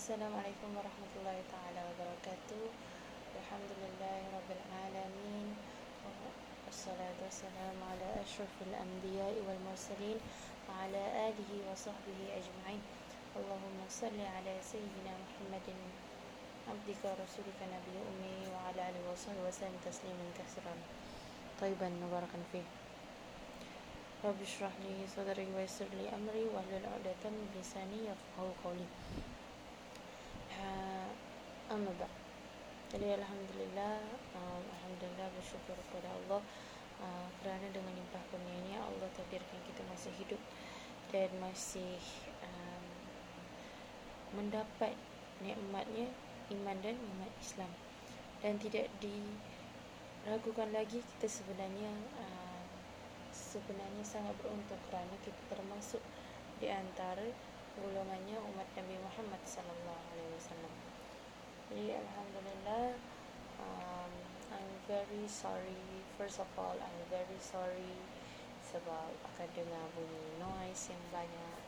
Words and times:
السلام 0.00 0.32
عليكم 0.32 0.70
ورحمة 0.80 1.12
الله 1.20 1.38
تعالى 1.52 1.82
وبركاته. 1.92 2.62
الحمد 3.36 3.72
لله 3.84 4.20
رب 4.32 4.50
العالمين 4.56 5.48
والصلاة 6.64 7.18
والسلام 7.20 7.76
على 7.84 8.08
أشرف 8.24 8.54
الأنبياء 8.64 9.34
والمرسلين 9.44 10.18
وعلى 10.68 11.02
آله 11.28 11.50
وصحبه 11.68 12.18
أجمعين. 12.32 12.82
اللهم 13.36 13.78
صل 13.92 14.16
على 14.16 14.54
سيدنا 14.64 15.12
محمد 15.20 15.68
عبدك 16.72 17.00
ورسولك 17.04 17.60
نبي 17.60 17.94
أمي 18.00 18.40
وعلى 18.56 18.80
آله 18.80 19.02
وصحبه 19.12 19.42
وسلم 19.52 19.76
تسليما 19.84 20.26
كثيرا. 20.32 20.74
طيبا 21.60 21.88
مباركا 22.08 22.40
فيه. 22.52 22.64
رب 24.24 24.40
اشرح 24.48 24.72
لي 24.80 25.04
صدري 25.12 25.46
ويسر 25.52 25.92
لي 25.92 26.08
أمري 26.08 26.44
واحلل 26.56 26.88
عقدة 26.88 27.24
من 27.28 27.44
لساني 27.52 28.00
يفقهوا 28.08 28.56
قولي. 28.64 28.88
Qawli. 30.60 30.90
Amma 31.70 31.94
ba' 31.94 32.10
Jadi 32.90 33.06
Alhamdulillah 33.14 34.02
um, 34.34 34.62
Alhamdulillah 34.66 35.30
bersyukur 35.38 35.78
kepada 35.86 36.10
Allah 36.10 36.42
uh, 36.98 37.30
Kerana 37.38 37.70
dengan 37.70 37.94
limpah 37.94 38.18
kurnianya 38.34 38.82
Allah 38.82 39.06
takdirkan 39.14 39.62
kita 39.62 39.86
masih 39.86 40.10
hidup 40.18 40.42
Dan 41.14 41.30
masih 41.38 42.02
um, 42.42 42.84
Mendapat 44.34 44.98
nikmatnya 45.38 46.10
Iman 46.50 46.82
dan 46.82 46.98
nikmat 46.98 47.30
Islam 47.38 47.70
Dan 48.42 48.58
tidak 48.58 48.90
diragukan 48.98 50.74
lagi 50.74 50.98
Kita 50.98 51.30
sebenarnya 51.30 51.94
uh, 52.18 52.66
Sebenarnya 53.30 54.02
sangat 54.02 54.34
beruntung 54.42 54.82
Kerana 54.90 55.14
kita 55.22 55.38
termasuk 55.46 56.02
Di 56.58 56.66
antara 56.66 57.30
golongannya 57.80 58.36
umat 58.52 58.68
Nabi 58.76 58.96
Muhammad 59.00 59.42
sallallahu 59.48 60.04
alaihi 60.12 60.32
wasallam. 60.36 60.74
Jadi 61.72 61.86
alhamdulillah 61.96 62.94
um, 63.60 64.12
I'm 64.52 64.72
very 64.84 65.24
sorry 65.26 66.04
first 66.20 66.40
of 66.42 66.50
all 66.60 66.76
I'm 66.76 67.00
very 67.08 67.40
sorry 67.40 67.96
sebab 68.60 69.10
akan 69.34 69.48
dengar 69.56 69.84
bunyi 69.96 70.24
noise 70.38 70.92
yang 70.92 71.04
banyak 71.10 71.58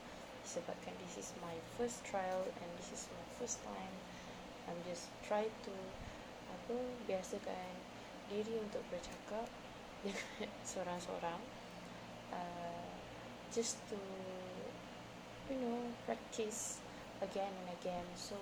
sebabkan 0.45 0.95
this 1.03 1.19
is 1.19 1.31
my 1.41 1.55
first 1.79 2.03
trial 2.05 2.45
and 2.47 2.69
this 2.77 2.91
is 2.93 3.09
my 3.15 3.27
first 3.41 3.63
time 3.65 3.95
I'm 4.69 4.79
just 4.87 5.11
try 5.27 5.49
to 5.49 5.75
apa 6.53 6.77
biasakan 7.09 7.73
diri 8.31 8.61
untuk 8.61 8.85
bercakap 8.93 9.49
dengan 10.05 10.51
seorang-seorang 10.67 11.41
uh, 12.35 12.93
just 13.55 13.81
to 13.89 13.99
you 15.53 15.61
know 15.61 15.85
practice 16.09 16.81
again 17.21 17.53
and 17.53 17.69
again. 17.77 18.09
So 18.17 18.41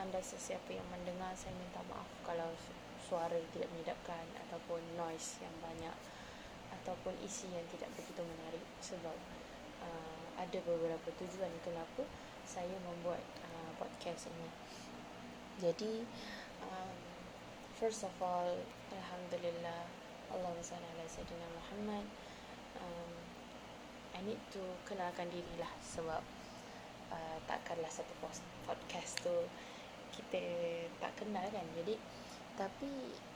anda 0.00 0.24
sesiapa 0.24 0.72
yang 0.72 0.88
mendengar 0.88 1.36
saya 1.36 1.52
minta 1.60 1.84
maaf 1.92 2.08
kalau 2.24 2.48
suara 2.96 3.36
tidak 3.52 3.68
menyedapkan 3.76 4.24
ataupun 4.48 4.80
noise 4.96 5.36
yang 5.44 5.52
banyak 5.60 5.92
ataupun 6.80 7.12
isi 7.20 7.52
yang 7.52 7.64
tidak 7.68 7.92
begitu 7.92 8.24
menarik. 8.24 8.64
Sebab 8.80 9.16
uh, 9.84 10.24
ada 10.40 10.58
beberapa 10.64 11.08
tujuan 11.20 11.52
kenapa 11.60 12.08
saya 12.48 12.72
membuat 12.88 13.20
uh, 13.44 13.70
podcast 13.76 14.32
ini. 14.32 14.48
Jadi 15.60 16.08
um, 16.64 16.96
first 17.76 18.00
of 18.00 18.16
all 18.24 18.48
alhamdulillah 18.96 19.84
salli 20.64 20.88
ala 20.88 21.04
sayyidina 21.04 21.48
Muhammad. 21.52 22.04
Um, 22.80 23.12
I 24.16 24.24
need 24.24 24.40
to 24.56 24.64
kenalkan 24.88 25.28
diri 25.28 25.60
lah 25.60 25.68
sebab 25.84 26.24
uh, 27.12 27.38
takkanlah 27.46 27.90
satu 27.90 28.12
podcast 28.66 29.20
tu 29.22 29.36
kita 30.14 30.42
tak 30.98 31.12
kenal 31.20 31.44
kan. 31.52 31.66
Jadi 31.76 31.94
tapi 32.56 32.88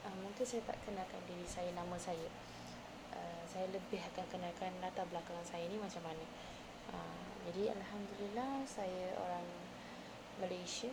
uh, 0.09 0.17
mungkin 0.17 0.45
saya 0.49 0.65
tak 0.65 0.81
kenalkan 0.89 1.21
diri 1.29 1.45
saya 1.45 1.71
nama 1.77 1.97
saya. 2.01 2.29
Uh, 3.13 3.43
saya 3.45 3.69
lebih 3.69 4.01
akan 4.15 4.25
kenalkan 4.33 4.73
latar 4.81 5.05
belakang 5.13 5.37
saya 5.45 5.69
ni 5.69 5.77
macam 5.77 6.01
mana. 6.07 6.25
Uh, 6.91 7.31
jadi 7.51 7.77
Alhamdulillah 7.77 8.65
saya 8.65 9.13
orang 9.21 9.49
Malaysia. 10.41 10.91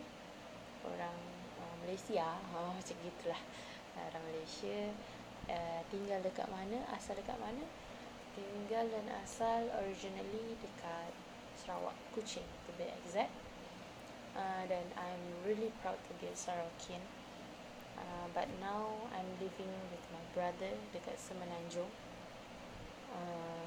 Orang 0.84 1.18
uh, 1.56 1.74
Malaysia. 1.82 2.36
Uh, 2.52 2.70
macam 2.78 2.96
gitulah. 3.00 3.42
Orang 3.96 4.24
Malaysia. 4.28 4.92
Uh, 5.48 5.80
tinggal 5.88 6.20
dekat 6.20 6.44
mana 6.52 6.84
asal 6.92 7.16
dekat 7.16 7.40
mana? 7.40 7.64
Tinggal 8.36 8.92
dan 8.92 9.08
asal 9.24 9.64
originally 9.80 10.54
dekat 10.60 11.10
Sarawak, 11.58 11.98
Kuching 12.14 12.46
to 12.66 12.70
be 12.78 12.86
exact. 12.86 13.34
Uh, 14.38 14.62
then 14.70 14.86
I'm 14.94 15.24
really 15.42 15.74
proud 15.82 15.98
to 16.06 16.12
be 16.22 16.30
a 16.30 16.36
Sarawakian. 16.38 17.02
Uh, 17.98 18.26
but 18.32 18.46
now 18.62 18.86
I'm 19.10 19.26
living 19.42 19.72
with 19.90 20.04
my 20.14 20.22
brother 20.30 20.70
dekat 20.94 21.18
Semenanjung. 21.18 21.90
Uh, 23.10 23.66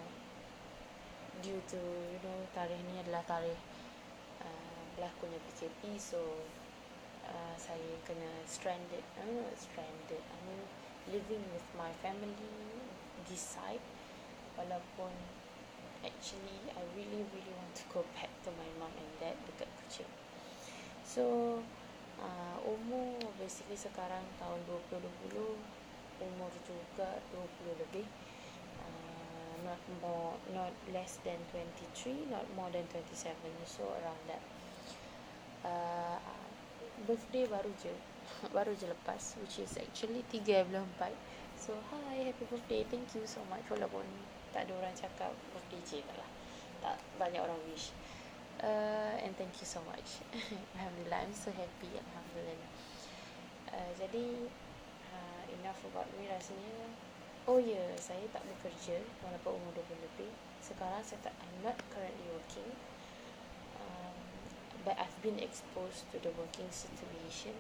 due 1.44 1.60
to 1.68 1.80
you 1.82 2.20
know 2.24 2.40
tarikh 2.54 2.80
ni 2.86 3.02
adalah 3.02 3.26
tarikh 3.26 3.58
uh, 4.46 4.82
berlakunya 4.94 5.42
PKP 5.50 5.98
so 5.98 6.22
uh, 7.26 7.56
saya 7.58 7.98
kena 8.06 8.30
stranded 8.46 9.02
I 9.18 9.26
mean 9.26 9.42
not 9.42 9.58
stranded 9.58 10.22
I 10.22 10.38
mean 10.46 10.62
living 11.10 11.42
with 11.50 11.66
my 11.74 11.90
family 12.06 12.54
this 13.26 13.42
side 13.42 13.82
walaupun 14.54 15.10
actually 16.02 16.58
I 16.74 16.82
really 16.98 17.22
really 17.30 17.54
want 17.58 17.74
to 17.78 17.86
go 17.94 18.02
back 18.18 18.30
to 18.46 18.50
my 18.58 18.70
mom 18.82 18.94
and 18.98 19.14
dad 19.22 19.38
dekat 19.46 19.70
Kuching. 19.82 20.12
So 21.06 21.24
uh, 22.22 22.58
umur 22.66 23.22
basically 23.38 23.78
sekarang 23.78 24.26
tahun 24.42 24.60
2020 24.66 25.38
umur 26.22 26.52
juga 26.66 27.10
20 27.34 27.82
lebih. 27.86 28.06
Uh, 28.82 29.54
not 29.66 29.82
more 30.02 30.34
not 30.54 30.74
less 30.90 31.22
than 31.22 31.38
23 31.54 32.34
not 32.34 32.46
more 32.58 32.70
than 32.74 32.86
27 32.90 33.38
so 33.66 33.86
around 34.02 34.22
that. 34.26 34.42
Uh, 35.62 36.18
birthday 37.06 37.46
baru 37.46 37.70
je 37.82 37.94
baru 38.56 38.74
je 38.78 38.86
lepas 38.90 39.38
which 39.42 39.62
is 39.62 39.74
actually 39.78 40.22
3 40.30 40.66
bulan 40.70 40.86
4 40.98 41.14
so 41.58 41.74
hi 41.94 42.26
happy 42.26 42.46
birthday 42.50 42.82
thank 42.90 43.06
you 43.14 43.26
so 43.26 43.42
much 43.50 43.66
walaupun 43.70 44.06
tak 44.52 44.68
ada 44.68 44.74
orang 44.78 44.94
cakap 44.96 45.32
birthday 45.52 45.82
je 45.84 46.00
tak 46.06 46.16
lah. 46.20 46.30
Tak 46.82 46.98
banyak 47.18 47.42
orang 47.42 47.60
wish. 47.72 47.96
Uh, 48.62 49.18
and 49.26 49.34
thank 49.40 49.52
you 49.58 49.68
so 49.68 49.82
much. 49.90 50.22
Alhamdulillah 50.78 51.26
I'm 51.26 51.34
so 51.34 51.50
happy 51.56 51.92
Alhamdulillah. 51.98 52.72
Uh, 53.72 53.92
jadi 53.98 54.26
uh, 55.12 55.44
enough 55.60 55.82
about 55.88 56.08
me 56.20 56.30
rasanya. 56.30 56.92
Oh 57.50 57.58
yeah, 57.58 57.98
saya 57.98 58.22
tak 58.30 58.46
bekerja 58.46 59.02
walaupun 59.26 59.58
umur 59.58 59.74
20 59.74 59.98
lebih. 59.98 60.32
Sekarang 60.62 61.02
saya 61.02 61.20
tak 61.26 61.34
I'm 61.42 61.66
not 61.66 61.78
currently 61.90 62.28
working. 62.30 62.70
Um, 63.82 64.18
but 64.86 64.94
I've 65.02 65.18
been 65.26 65.42
exposed 65.42 66.06
to 66.14 66.22
the 66.22 66.30
working 66.38 66.70
situation 66.70 67.58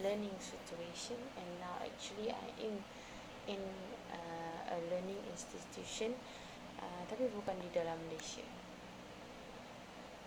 learning 0.00 0.32
situation 0.40 1.20
and 1.36 1.48
now 1.60 1.76
actually 1.84 2.32
I 2.32 2.48
am 2.64 2.80
in 3.44 3.60
a 4.72 4.76
learning 4.88 5.20
institution 5.28 6.16
uh, 6.80 7.02
tapi 7.06 7.28
bukan 7.30 7.54
di 7.60 7.68
dalam 7.70 8.00
Malaysia. 8.08 8.44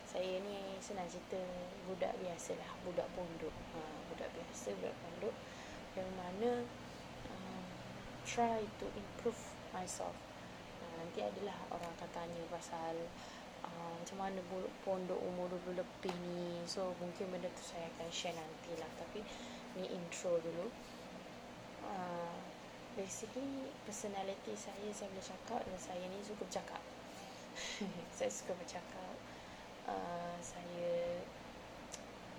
Saya 0.06 0.40
ni 0.40 0.80
senang 0.80 1.10
cerita 1.12 1.36
budak 1.90 2.16
biasa 2.24 2.56
lah, 2.56 2.72
budak 2.88 3.10
pondok. 3.18 3.52
Uh, 3.76 4.00
budak 4.14 4.32
biasa, 4.32 4.72
budak 4.80 4.96
pondok 5.04 5.36
yang 5.96 6.08
mana 6.16 6.64
uh, 7.28 7.66
try 8.24 8.64
to 8.80 8.88
improve 8.96 9.40
myself. 9.76 10.16
Uh, 10.80 10.94
nanti 11.04 11.20
adalah 11.20 11.56
orang 11.72 11.92
akan 12.00 12.10
tanya 12.16 12.44
pasal 12.48 12.96
uh, 13.68 13.92
macam 14.00 14.18
mana 14.24 14.40
pondok 14.88 15.20
umur 15.20 15.52
20 15.68 15.84
lebih 15.84 16.16
ni. 16.32 16.64
So 16.64 16.96
mungkin 17.04 17.36
benda 17.36 17.52
tu 17.52 17.64
saya 17.76 17.92
akan 18.00 18.08
share 18.08 18.36
nantilah. 18.36 18.92
Tapi 18.96 19.20
ni 19.76 19.92
intro 19.92 20.40
dulu. 20.40 20.72
Uh, 21.84 22.55
basically 22.96 23.68
personality 23.84 24.56
saya 24.56 24.88
saya 24.96 25.12
boleh 25.12 25.28
cakap 25.28 25.60
dan 25.68 25.80
saya 25.80 26.04
ni 26.08 26.24
suka 26.24 26.48
bercakap. 26.48 26.82
Saya 28.18 28.32
suka 28.32 28.52
bercakap. 28.52 29.16
Uh, 29.88 30.36
saya 30.44 31.24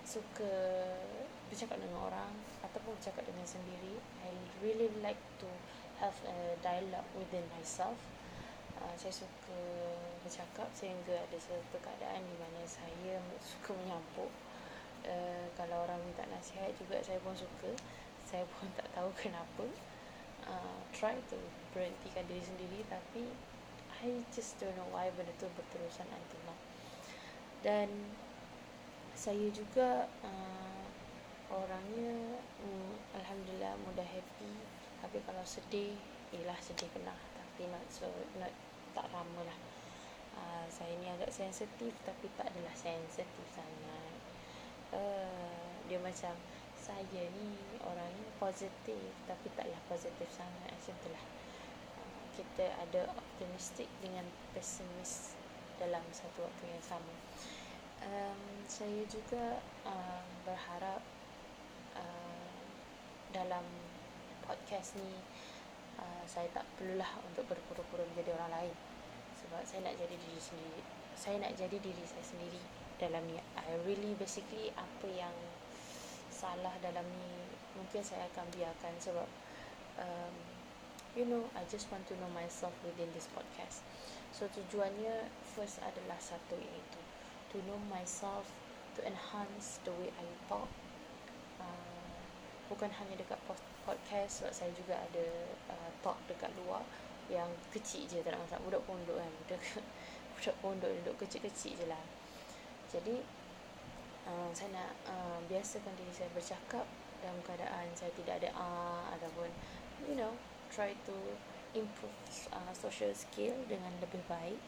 suka 0.05 0.53
bercakap 1.49 1.79
dengan 1.81 2.05
orang 2.05 2.33
ataupun 2.61 2.93
bercakap 2.93 3.25
dengan 3.25 3.47
sendiri. 3.49 3.97
I 4.21 4.29
really 4.61 4.93
like 5.01 5.17
to 5.41 5.49
have 5.97 6.13
a 6.29 6.53
dialogue 6.61 7.09
within 7.17 7.41
myself. 7.57 7.97
Uh, 8.77 8.93
saya 8.93 9.09
suka 9.09 9.57
bercakap 10.21 10.69
sehingga 10.77 11.17
ada 11.17 11.37
satu 11.41 11.81
keadaan 11.81 12.21
di 12.21 12.35
mana 12.37 12.61
saya 12.69 13.17
suka 13.41 13.73
menyampuk. 13.73 14.29
Uh, 15.01 15.49
kalau 15.57 15.81
orang 15.81 15.97
minta 16.05 16.29
nasihat 16.29 16.69
juga 16.77 17.01
saya 17.01 17.17
pun 17.25 17.33
suka. 17.33 17.73
Saya 18.21 18.45
pun 18.45 18.69
tak 18.77 18.85
tahu 18.93 19.09
kenapa 19.25 19.65
uh, 20.47 20.79
try 20.95 21.13
to 21.29 21.37
berhentikan 21.75 22.23
diri 22.25 22.41
sendiri 22.41 22.79
tapi 22.87 23.27
I 23.97 24.21
just 24.29 24.61
don't 24.61 24.77
know 24.77 24.85
why 24.93 25.09
benda 25.17 25.33
tu 25.41 25.49
berterusan 25.57 26.05
until 26.05 26.41
now. 26.45 26.57
Dan 27.65 27.89
saya 29.17 29.49
juga 29.49 30.05
uh, 30.21 30.85
orangnya 31.49 32.37
um, 32.61 32.93
alhamdulillah 33.17 33.73
mudah 33.89 34.05
happy. 34.05 34.53
Tapi 35.01 35.17
kalau 35.25 35.41
sedih 35.41 35.97
ialah 36.29 36.57
sedih 36.61 36.85
pernah 36.93 37.17
tapi 37.33 37.65
not 37.73 37.85
so 37.89 38.05
not 38.37 38.53
tak 38.93 39.09
lama 39.09 39.41
lah. 39.49 39.59
Uh, 40.37 40.65
saya 40.69 40.93
ni 41.01 41.09
agak 41.09 41.33
sensitif 41.33 41.97
tapi 42.05 42.29
tak 42.37 42.53
adalah 42.53 42.73
sensitif 42.77 43.47
sangat. 43.49 44.13
Uh, 44.93 45.73
dia 45.89 45.97
macam 45.97 46.37
saya 46.87 47.23
ni 47.35 47.51
orangnya 47.83 48.31
positif 48.39 49.11
tapi 49.27 49.51
taklah 49.59 49.81
positif 49.91 50.27
sangat 50.31 50.71
macam 50.71 50.95
itulah 50.95 51.23
uh, 51.99 52.23
kita 52.39 52.65
ada 52.79 53.11
optimistik 53.11 53.91
dengan 53.99 54.23
pesimis 54.55 55.35
dalam 55.75 56.01
satu 56.15 56.47
waktu 56.47 56.63
yang 56.71 56.83
sama. 56.87 57.15
Um, 58.07 58.63
saya 58.71 59.03
juga 59.11 59.59
um, 59.83 60.27
berharap 60.47 61.03
uh, 61.99 62.55
dalam 63.35 63.67
podcast 64.47 64.95
ni 64.95 65.11
uh, 65.99 66.23
saya 66.23 66.47
tak 66.55 66.63
perlulah 66.79 67.19
untuk 67.27 67.43
berpura-pura 67.51 68.07
menjadi 68.15 68.31
orang 68.39 68.63
lain. 68.63 68.75
Sebab 69.43 69.61
saya 69.67 69.91
nak 69.91 69.99
jadi 69.99 70.15
diri 70.15 70.39
sendiri 70.39 70.81
saya 71.17 71.41
nak 71.41 71.57
jadi 71.57 71.81
diri 71.81 72.05
saya 72.05 72.21
sendiri 72.21 72.61
dalam 73.01 73.25
ni 73.25 73.41
I 73.57 73.73
really 73.89 74.13
basically 74.21 74.69
apa 74.77 75.09
yang 75.09 75.33
salah 76.37 76.77
dalam 76.85 77.01
ni 77.17 77.33
mungkin 77.73 78.05
saya 78.05 78.29
akan 78.29 78.45
biarkan 78.53 78.93
sebab 79.01 79.25
um, 79.97 80.35
you 81.17 81.25
know 81.25 81.49
I 81.57 81.65
just 81.65 81.89
want 81.89 82.05
to 82.09 82.15
know 82.21 82.29
myself 82.29 82.77
within 82.85 83.09
this 83.17 83.25
podcast. 83.33 83.81
So 84.29 84.45
tujuannya 84.53 85.33
first 85.57 85.81
adalah 85.81 86.21
satu 86.21 86.61
iaitu 86.61 87.01
to 87.49 87.57
know 87.65 87.81
myself 87.89 88.45
to 88.93 89.01
enhance 89.01 89.81
the 89.81 89.93
way 89.97 90.13
I 90.13 90.25
talk. 90.45 90.69
Uh, 91.57 92.21
bukan 92.69 92.93
hanya 92.93 93.17
dekat 93.17 93.41
podcast 93.81 94.45
sebab 94.45 94.53
saya 94.53 94.71
juga 94.77 94.93
ada 94.93 95.25
uh, 95.73 95.89
talk 96.05 96.21
dekat 96.29 96.53
luar 96.61 96.85
yang 97.33 97.49
kecil 97.73 98.05
je 98.07 98.23
tak 98.23 98.37
nak 98.37 98.45
masak 98.47 98.61
budak 98.63 98.81
pondok 98.87 99.17
kan 99.19 99.31
budak, 99.43 99.61
budak 100.37 100.55
pondok 100.63 100.91
duduk 101.01 101.15
kecil-kecil 101.19 101.73
je 101.75 101.85
lah. 101.89 102.03
Jadi 102.87 103.19
uh, 104.27 104.49
saya 104.51 104.69
nak 104.75 104.91
uh, 105.07 105.39
biasakan 105.47 105.95
diri 105.95 106.11
saya 106.11 106.29
bercakap 106.35 106.85
dalam 107.23 107.39
keadaan 107.41 107.87
saya 107.97 108.11
tidak 108.13 108.43
ada 108.43 108.49
ah 108.53 109.07
ataupun 109.17 109.49
you 110.05 110.13
know 110.13 110.35
try 110.69 110.93
to 111.07 111.15
improve 111.73 112.13
uh, 112.53 112.71
social 112.75 113.11
skill 113.15 113.55
dengan 113.65 113.91
lebih 114.03 114.21
baik. 114.27 114.59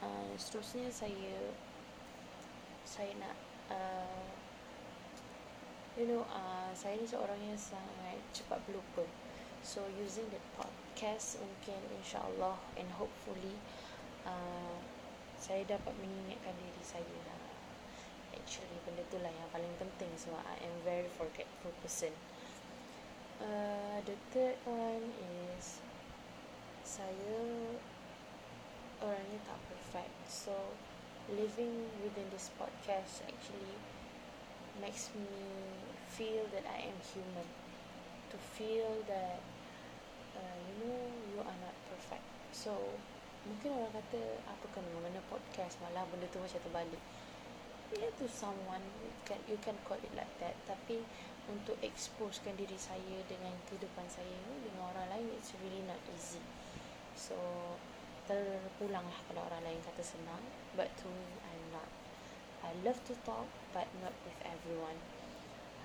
Uh, 0.00 0.32
seterusnya 0.36 0.88
saya 0.88 1.36
saya 2.84 3.12
nak 3.20 3.36
uh, 3.68 4.28
you 5.96 6.08
know 6.08 6.24
uh, 6.32 6.72
saya 6.72 6.96
ni 6.96 7.06
seorang 7.08 7.40
yang 7.40 7.58
sangat 7.58 8.20
cepat 8.32 8.60
berlupa. 8.68 9.04
So 9.60 9.84
using 10.00 10.24
the 10.32 10.40
podcast 10.56 11.36
mungkin 11.36 11.80
insyaallah 12.00 12.56
and 12.80 12.88
hopefully 12.96 13.60
uh, 14.24 14.80
saya 15.36 15.68
dapat 15.68 15.92
mengingatkan 16.00 16.56
diri 16.56 16.84
saya 16.84 17.18
lah. 17.28 17.49
Actually 18.40 18.80
benda 18.88 19.04
tu 19.12 19.20
lah 19.20 19.28
yang 19.28 19.50
paling 19.52 19.74
penting 19.76 20.08
sebab 20.16 20.40
I 20.40 20.56
am 20.64 20.74
very 20.80 21.12
forgetful 21.12 21.76
person. 21.84 22.08
Uh, 23.36 24.00
the 24.08 24.16
third 24.32 24.56
one 24.64 25.04
is 25.20 25.76
saya 26.80 27.36
orangnya 29.04 29.40
tak 29.44 29.60
perfect. 29.68 30.16
So 30.24 30.56
living 31.36 31.92
within 32.00 32.32
this 32.32 32.48
podcast 32.56 33.20
actually 33.28 33.76
makes 34.80 35.12
me 35.12 35.28
feel 36.16 36.48
that 36.56 36.64
I 36.64 36.88
am 36.88 36.96
human. 37.12 37.44
To 38.32 38.36
feel 38.56 39.04
that 39.04 39.40
uh, 40.32 40.56
you 40.64 40.74
know 40.80 40.96
you 41.28 41.44
are 41.44 41.58
not 41.60 41.76
perfect. 41.92 42.24
So 42.56 42.72
mungkin 43.44 43.76
orang 43.76 43.92
kata 44.00 44.20
apa 44.48 44.66
kan 44.72 44.84
mengenai 44.96 45.20
podcast? 45.28 45.76
Malah 45.84 46.08
benda 46.08 46.24
tu 46.32 46.40
macam 46.40 46.56
terbalik 46.56 47.04
yeah, 47.96 48.10
to 48.18 48.26
someone 48.30 48.82
you 49.02 49.10
can, 49.26 49.40
you 49.50 49.58
can 49.58 49.74
call 49.86 49.98
it 49.98 50.12
like 50.14 50.30
that. 50.38 50.54
Tapi 50.68 51.02
untuk 51.50 51.74
exposekan 51.82 52.54
diri 52.54 52.78
saya 52.78 53.18
dengan 53.26 53.50
kehidupan 53.66 54.06
saya 54.06 54.30
ni 54.30 54.70
dengan 54.70 54.94
orang 54.94 55.06
lain 55.10 55.26
it's 55.34 55.50
really 55.58 55.82
not 55.88 55.98
easy. 56.14 56.42
So 57.18 57.34
terpulang 58.30 59.02
lah 59.02 59.20
kalau 59.26 59.42
orang 59.50 59.62
lain 59.66 59.80
kata 59.82 60.02
senang. 60.06 60.42
But 60.78 60.92
to 61.02 61.10
me 61.10 61.26
I'm 61.50 61.64
not. 61.74 61.90
I 62.62 62.70
love 62.86 63.00
to 63.10 63.14
talk 63.26 63.48
but 63.74 63.88
not 63.98 64.14
with 64.22 64.38
everyone. 64.46 64.98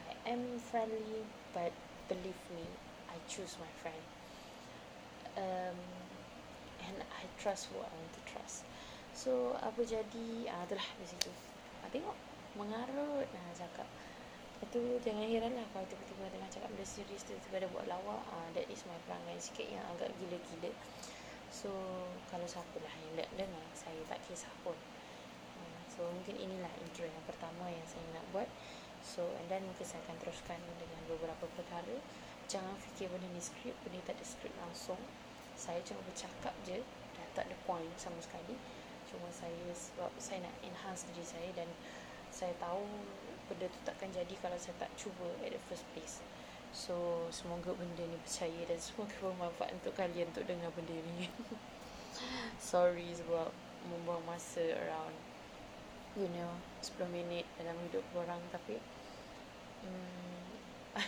I 0.05 0.13
am 0.29 0.61
friendly 0.61 1.25
but 1.55 1.73
believe 2.05 2.37
me 2.53 2.67
I 3.09 3.17
choose 3.25 3.57
my 3.57 3.71
friend. 3.81 4.03
Um, 5.35 5.79
And 6.85 7.01
I 7.01 7.25
trust 7.41 7.73
who 7.73 7.81
I 7.81 7.89
want 7.89 8.13
to 8.13 8.21
trust. 8.29 8.61
So 9.17 9.57
apa 9.57 9.81
jadi? 9.81 10.45
Ah, 10.53 10.69
Itulah 10.69 10.85
di 11.01 11.05
situ 11.09 11.54
Tengok 11.95 12.19
Mengarut. 12.59 13.23
Nah, 13.31 13.47
Cakap 13.55 13.87
itu 14.59 14.99
jangan 14.99 15.27
heran 15.27 15.51
lah 15.55 15.67
kalau 15.71 15.87
tiba-tiba 15.87 16.31
tengah 16.31 16.47
cakap 16.51 16.67
benda 16.71 16.87
serius 16.87 17.23
tiba-tiba 17.23 17.63
ada 17.63 17.67
buat 17.71 17.87
lawak. 17.87 18.19
Ah, 18.35 18.47
That 18.51 18.67
is 18.67 18.83
my 18.83 18.99
perangai 19.07 19.39
sikit 19.39 19.63
yang 19.63 19.79
agak 19.95 20.11
gila-gila. 20.19 20.71
So 21.47 21.71
kalau 22.27 22.43
siapa 22.43 22.75
lah 22.83 22.91
yang 22.99 23.15
nak 23.15 23.31
dengar 23.39 23.63
Saya 23.71 23.95
tak 24.11 24.19
kisah 24.27 24.51
pun. 24.59 24.75
Uh, 25.55 25.79
So 25.87 26.03
mungkin 26.11 26.35
inilah 26.35 26.71
intro 26.83 27.07
yang 27.07 27.23
pertama 27.23 27.71
yang 27.71 27.87
saya 27.87 28.03
nak 28.11 28.27
buat. 28.35 28.47
So 28.99 29.23
and 29.39 29.47
then 29.47 29.63
mungkin 29.63 29.87
saya 29.87 30.03
akan 30.03 30.19
teruskan 30.19 30.59
dengan 30.75 30.99
beberapa 31.07 31.47
perkara. 31.55 31.95
Jangan 32.51 32.75
fikir 32.91 33.07
benda 33.07 33.31
ni 33.31 33.39
skrip 33.39 33.75
Benda 33.87 34.03
tak 34.03 34.19
ada 34.19 34.25
skrip 34.27 34.51
langsung. 34.59 34.99
Saya 35.55 35.79
cuma 35.87 36.03
bercakap 36.03 36.51
je 36.67 36.83
Dah 37.15 37.27
tak 37.31 37.47
ada 37.47 37.55
point 37.63 37.95
sama 37.95 38.19
sekali 38.19 38.59
Cuma 39.15 39.31
saya 39.31 39.71
sebab 39.71 40.11
saya 40.19 40.43
nak 40.43 40.55
enhance 40.59 41.07
diri 41.07 41.23
saya 41.23 41.49
Dan 41.55 41.71
saya 42.35 42.51
tahu 42.59 42.83
benda 43.47 43.71
tu 43.71 43.79
takkan 43.87 44.11
jadi 44.11 44.35
kalau 44.43 44.59
saya 44.59 44.75
tak 44.75 44.91
cuba 44.99 45.31
at 45.39 45.55
the 45.55 45.61
first 45.71 45.87
place 45.95 46.19
So 46.75 47.23
semoga 47.31 47.71
benda 47.71 48.03
ni 48.03 48.19
percaya 48.19 48.67
dan 48.67 48.75
semoga 48.75 49.15
bermanfaat 49.23 49.79
untuk 49.79 49.95
kalian 49.95 50.27
untuk 50.35 50.43
dengar 50.43 50.67
benda 50.75 50.91
ni. 50.91 51.31
Sorry 52.59 53.15
sebab 53.15 53.47
membuang 53.87 54.19
masa 54.27 54.75
around 54.75 55.15
you 56.19 56.27
know 56.35 56.51
10 56.83 57.11
minit 57.11 57.47
dalam 57.59 57.75
hidup 57.87 58.03
orang 58.15 58.39
tapi 58.51 58.79
um, 59.83 60.43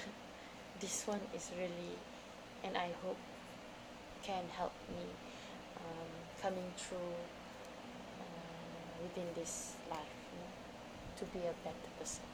this 0.83 1.07
one 1.07 1.23
is 1.31 1.51
really 1.55 1.95
and 2.63 2.75
I 2.75 2.91
hope 3.03 3.19
can 4.23 4.47
help 4.51 4.75
me 4.91 5.07
um, 5.79 6.11
coming 6.43 6.67
through 6.75 7.15
within 9.01 9.29
this 9.37 9.77
life 9.89 10.17
you 10.33 10.39
know, 10.41 10.53
to 11.17 11.23
be 11.31 11.41
a 11.45 11.53
better 11.65 11.91
person. 11.97 12.25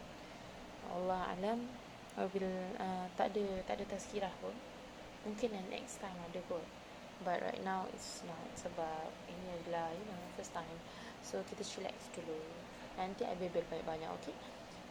Allah 0.91 1.33
alam 1.35 1.67
Wabil 2.13 2.45
uh, 2.77 3.09
tak 3.17 3.33
ada 3.33 3.65
tak 3.65 3.81
ada 3.81 3.85
tazkirah 3.89 4.29
pun. 4.37 4.53
Mungkin 5.25 5.49
yang 5.49 5.65
next 5.73 5.97
time 5.97 6.13
ada 6.21 6.37
kot. 6.45 6.61
But 7.25 7.41
right 7.41 7.61
now 7.65 7.89
it's 7.89 8.21
not 8.29 8.53
sebab 8.53 9.09
ini 9.25 9.49
adalah 9.65 9.89
you 9.97 10.05
know 10.05 10.21
first 10.37 10.53
time. 10.53 10.77
So 11.25 11.41
kita 11.41 11.65
chillax 11.65 12.13
dulu. 12.13 12.37
Nanti 12.93 13.25
I 13.25 13.33
bebel 13.33 13.65
banyak-banyak, 13.65 14.09
okay? 14.21 14.37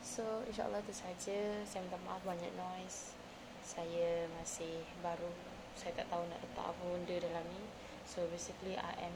So 0.03 0.43
insyaAllah 0.51 0.83
itu 0.83 0.91
saja. 0.91 1.63
Saya 1.63 1.87
minta 1.87 2.03
maaf 2.03 2.27
banyak 2.27 2.51
noise. 2.59 3.15
Saya 3.63 4.27
masih 4.43 4.83
baru. 4.99 5.31
Saya 5.79 5.95
tak 5.95 6.11
tahu 6.11 6.27
nak 6.27 6.43
letak 6.43 6.75
apa 6.75 6.83
benda 6.83 7.17
dalam 7.23 7.47
ni. 7.55 7.63
So 8.03 8.27
basically 8.35 8.75
I 8.75 9.07
am 9.07 9.15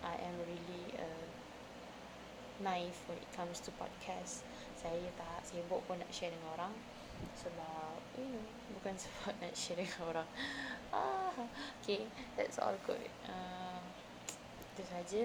I 0.00 0.16
am 0.24 0.40
really 0.40 0.96
uh, 0.96 1.28
naive 2.60 2.96
when 3.08 3.18
it 3.18 3.30
comes 3.36 3.60
to 3.64 3.70
podcast. 3.76 4.46
Saya 4.76 5.08
tak 5.16 5.44
sibuk 5.44 5.84
pun 5.84 6.00
nak 6.00 6.10
share 6.12 6.32
dengan 6.32 6.52
orang 6.56 6.74
sebab 7.32 7.96
you 8.20 8.28
know 8.28 8.44
bukan 8.76 8.92
sebab 9.02 9.32
nak 9.40 9.52
share 9.56 9.80
dengan 9.80 10.00
orang. 10.08 10.28
Ah 10.92 11.34
okay 11.82 12.06
that's 12.36 12.60
all 12.60 12.76
good. 12.84 13.10
Uh, 13.28 13.82
itu 14.76 14.82
saja. 14.88 15.22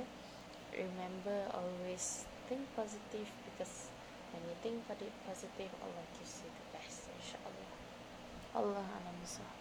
Remember 0.72 1.52
always 1.52 2.24
think 2.48 2.64
positive 2.76 3.28
because 3.48 3.92
when 4.32 4.44
you 4.48 4.56
think 4.64 4.80
positive 5.28 5.72
Allah 5.84 6.06
gives 6.16 6.44
you 6.44 6.50
the 6.52 6.66
best 6.76 7.12
insyaAllah 7.12 7.72
Allah. 8.56 8.84
Alam 8.84 9.61